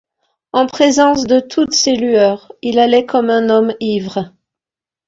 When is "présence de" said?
0.65-1.39